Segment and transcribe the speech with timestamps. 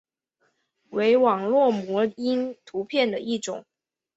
[0.89, 3.63] 为网络模因图片的一种。